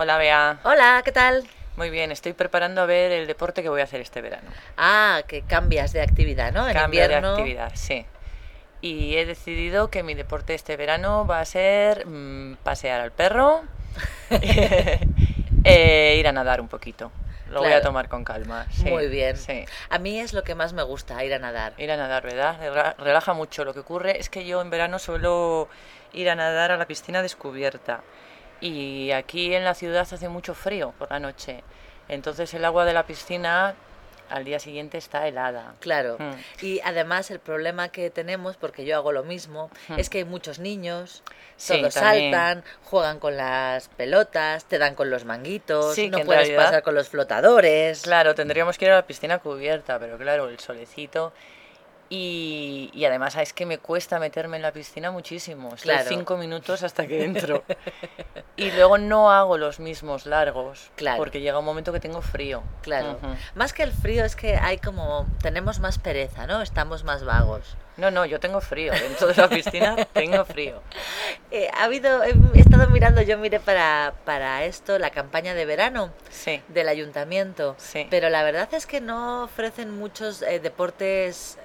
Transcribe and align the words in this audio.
Hola, 0.00 0.16
Bea. 0.16 0.60
Hola, 0.62 1.02
¿qué 1.04 1.10
tal? 1.10 1.44
Muy 1.74 1.90
bien, 1.90 2.12
estoy 2.12 2.32
preparando 2.32 2.82
a 2.82 2.86
ver 2.86 3.10
el 3.10 3.26
deporte 3.26 3.64
que 3.64 3.68
voy 3.68 3.80
a 3.80 3.84
hacer 3.84 4.00
este 4.00 4.20
verano. 4.20 4.48
Ah, 4.76 5.22
que 5.26 5.42
cambias 5.42 5.92
de 5.92 6.02
actividad, 6.02 6.52
¿no? 6.52 6.68
En 6.68 6.72
Cambio 6.74 7.02
invierno. 7.02 7.32
de 7.34 7.40
actividad, 7.42 7.72
sí. 7.74 8.06
Y 8.80 9.16
he 9.16 9.26
decidido 9.26 9.90
que 9.90 10.04
mi 10.04 10.14
deporte 10.14 10.54
este 10.54 10.76
verano 10.76 11.26
va 11.26 11.40
a 11.40 11.44
ser 11.44 12.06
mm, 12.06 12.58
pasear 12.62 13.00
al 13.00 13.10
perro, 13.10 13.62
e 15.64 16.16
ir 16.16 16.28
a 16.28 16.32
nadar 16.32 16.60
un 16.60 16.68
poquito. 16.68 17.10
Lo 17.50 17.62
voy 17.62 17.72
a 17.72 17.80
tomar 17.82 18.08
con 18.08 18.22
calma. 18.22 18.66
sí, 18.70 18.84
Muy 18.84 19.08
bien. 19.08 19.36
Sí. 19.36 19.64
A 19.90 19.98
mí 19.98 20.20
es 20.20 20.32
lo 20.32 20.44
que 20.44 20.54
más 20.54 20.74
me 20.74 20.84
gusta, 20.84 21.24
ir 21.24 21.34
a 21.34 21.40
nadar. 21.40 21.72
Ir 21.76 21.90
a 21.90 21.96
nadar, 21.96 22.22
¿verdad? 22.22 22.56
Rela- 22.60 22.94
Relaja 22.98 23.32
mucho. 23.32 23.64
Lo 23.64 23.74
que 23.74 23.80
ocurre 23.80 24.20
es 24.20 24.28
que 24.30 24.46
yo 24.46 24.60
en 24.60 24.70
verano 24.70 25.00
suelo 25.00 25.68
ir 26.12 26.30
a 26.30 26.36
nadar 26.36 26.70
a 26.70 26.76
la 26.76 26.86
piscina 26.86 27.20
descubierta. 27.22 28.02
Y 28.60 29.10
aquí 29.12 29.54
en 29.54 29.64
la 29.64 29.74
ciudad 29.74 30.00
hace 30.10 30.28
mucho 30.28 30.54
frío 30.54 30.92
por 30.98 31.10
la 31.10 31.20
noche. 31.20 31.62
Entonces 32.08 32.52
el 32.54 32.64
agua 32.64 32.84
de 32.84 32.92
la 32.92 33.06
piscina 33.06 33.74
al 34.30 34.44
día 34.44 34.58
siguiente 34.58 34.98
está 34.98 35.26
helada. 35.26 35.74
Claro. 35.80 36.16
Mm. 36.18 36.64
Y 36.64 36.80
además 36.84 37.30
el 37.30 37.38
problema 37.40 37.88
que 37.88 38.10
tenemos, 38.10 38.56
porque 38.58 38.84
yo 38.84 38.94
hago 38.96 39.10
lo 39.12 39.22
mismo, 39.24 39.70
Mm. 39.88 39.98
es 39.98 40.10
que 40.10 40.18
hay 40.18 40.24
muchos 40.24 40.58
niños, 40.58 41.22
Sí, 41.56 41.78
todos 41.80 41.94
también. 41.94 42.32
saltan, 42.34 42.64
juegan 42.84 43.20
con 43.20 43.36
las 43.38 43.88
pelotas, 43.88 44.66
te 44.66 44.76
dan 44.76 44.94
con 44.94 45.08
los 45.08 45.24
manguitos, 45.24 45.94
Sí, 45.94 46.10
no 46.10 46.18
puedes 46.24 46.42
realidad- 46.42 46.64
pasar 46.66 46.82
con 46.82 46.94
los 46.94 47.08
flotadores. 47.08 48.02
Claro, 48.02 48.34
tendríamos 48.34 48.76
que 48.76 48.84
ir 48.84 48.90
a 48.90 48.96
la 48.96 49.06
piscina 49.06 49.38
cubierta, 49.38 49.98
pero 49.98 50.18
claro, 50.18 50.48
el 50.48 50.58
solecito. 50.58 51.32
Y, 52.10 52.90
y 52.94 53.04
además 53.04 53.36
es 53.36 53.52
que 53.52 53.66
me 53.66 53.76
cuesta 53.78 54.18
meterme 54.18 54.56
en 54.56 54.62
la 54.62 54.72
piscina 54.72 55.10
muchísimo. 55.10 55.74
Estoy 55.74 55.92
Claro. 55.92 56.08
cinco 56.08 56.36
minutos 56.38 56.82
hasta 56.82 57.06
que 57.06 57.22
entro. 57.24 57.64
y 58.56 58.70
luego 58.70 58.96
no 58.96 59.30
hago 59.30 59.58
los 59.58 59.78
mismos 59.78 60.24
largos. 60.24 60.90
Claro. 60.96 61.18
Porque 61.18 61.40
llega 61.40 61.58
un 61.58 61.64
momento 61.66 61.92
que 61.92 62.00
tengo 62.00 62.22
frío. 62.22 62.62
Claro. 62.82 63.18
Ujú. 63.22 63.34
Más 63.54 63.72
que 63.74 63.82
el 63.82 63.92
frío 63.92 64.24
es 64.24 64.36
que 64.36 64.56
hay 64.56 64.78
como 64.78 65.26
tenemos 65.42 65.80
más 65.80 65.98
pereza, 65.98 66.46
¿no? 66.46 66.62
Estamos 66.62 67.04
más 67.04 67.24
vagos. 67.24 67.76
No, 67.98 68.10
no, 68.10 68.24
yo 68.24 68.40
tengo 68.40 68.60
frío. 68.62 68.92
Dentro 68.92 69.26
de 69.26 69.34
la 69.34 69.48
piscina 69.48 69.96
tengo 70.14 70.44
frío. 70.46 70.80
Eh, 71.50 71.68
ha 71.76 71.84
habido, 71.84 72.22
he, 72.24 72.30
he 72.54 72.60
estado 72.60 72.88
mirando, 72.88 73.20
yo 73.20 73.36
miré 73.36 73.60
para, 73.60 74.14
para 74.24 74.64
esto 74.64 74.98
la 74.98 75.10
campaña 75.10 75.52
de 75.52 75.66
verano 75.66 76.10
Sí. 76.30 76.62
del 76.68 76.88
ayuntamiento, 76.88 77.74
Sí. 77.78 78.06
pero 78.08 78.30
la 78.30 78.42
verdad 78.44 78.68
es 78.72 78.86
que 78.86 79.00
no 79.02 79.42
ofrecen 79.44 79.90
muchos 79.98 80.40
eh, 80.42 80.60
deportes, 80.60 81.58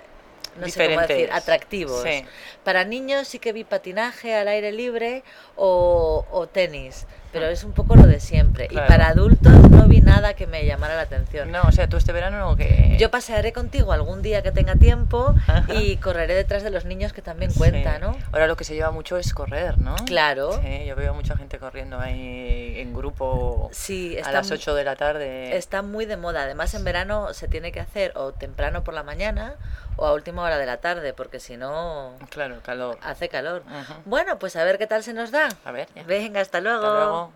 no 0.60 0.68
sé 0.68 0.86
cómo 0.88 1.02
decir, 1.02 1.16
Diferentes. 1.18 1.32
atractivos. 1.36 2.04
Sí. 2.04 2.26
Para 2.64 2.84
niños 2.86 3.28
sí 3.28 3.40
que 3.40 3.54
vi 3.54 3.64
patinaje 3.64 4.36
al 4.36 4.48
aire 4.48 4.72
libre 4.72 5.24
o, 5.56 6.26
o 6.32 6.48
tenis, 6.48 7.06
pero 7.32 7.48
Ah. 7.48 7.52
es 7.52 7.64
un 7.64 7.72
poco 7.74 7.96
lo 7.96 8.06
de 8.08 8.20
siempre. 8.20 8.68
Claro. 8.68 8.86
Y 8.86 8.88
para 8.88 9.08
adultos 9.10 9.52
no 9.72 9.88
vi 9.88 10.02
nada 10.02 10.34
que 10.36 10.46
me 10.48 10.66
llamara 10.66 10.96
la 10.96 11.02
atención. 11.02 11.52
No, 11.52 11.62
o 11.64 11.72
sea, 11.72 11.90
tú 11.90 11.98
este 11.98 12.12
verano 12.14 12.38
no 12.40 12.56
que... 12.56 12.96
Yo 13.00 13.10
pasearé 13.12 13.52
contigo 13.54 13.92
algún 13.92 14.22
día 14.22 14.42
que 14.44 14.52
tenga 14.52 14.76
tiempo 14.76 15.34
Ajá. 15.48 15.66
y 15.74 15.98
correré 15.98 16.36
detrás 16.36 16.64
de 16.64 16.70
los 16.70 16.86
niños 16.86 17.12
que 17.12 17.22
también 17.22 17.52
Sí. 17.52 17.58
cuenta, 17.58 17.98
¿no? 18.00 18.16
Ahora 18.32 18.48
lo 18.48 18.56
que 18.56 18.64
se 18.64 18.76
lleva 18.76 18.92
mucho 18.92 19.18
es 19.18 19.34
correr, 19.34 19.80
¿no? 19.80 19.96
Claro. 20.06 20.60
Sí, 20.62 20.86
yo 20.86 20.96
veo 20.96 21.14
mucha 21.14 21.36
gente 21.36 21.58
corriendo 21.60 22.00
ahí 22.00 22.76
en 22.78 22.94
grupo 22.94 23.70
Sí, 23.74 24.16
a 24.16 24.20
está 24.20 24.32
las 24.32 24.48
mu- 24.50 24.54
8 24.56 24.76
de 24.76 24.84
la 24.84 24.96
tarde. 24.96 25.58
Está 25.58 25.82
muy 25.82 26.06
de 26.06 26.18
moda. 26.18 26.44
Además, 26.44 26.74
en 26.76 26.84
verano 26.84 27.34
se 27.34 27.48
tiene 27.48 27.72
que 27.72 27.80
hacer 27.80 28.14
o 28.16 28.32
temprano 28.34 28.84
por 28.84 28.94
la 28.94 29.04
mañana 29.04 29.56
o 29.96 30.06
a 30.06 30.14
última 30.14 30.43
hora 30.46 30.58
de 30.58 30.66
la 30.66 30.78
tarde, 30.78 31.14
porque 31.14 31.40
si 31.40 31.58
no 31.58 32.16
Claro, 32.30 32.60
calor. 32.64 32.98
hace 33.02 33.30
calor. 33.30 33.64
Bueno, 34.06 34.40
pues 34.40 34.56
a 34.56 34.64
ver 34.64 34.78
qué 34.78 34.88
tal 34.88 35.04
se 35.04 35.14
nos 35.14 35.32
da. 35.32 35.50
A 35.66 35.72
ver, 35.72 35.88
ya. 35.96 36.04
Venga, 36.04 36.42
hasta 36.42 36.62
luego. 36.62 36.86
Hasta 36.86 36.98
luego. 36.98 37.32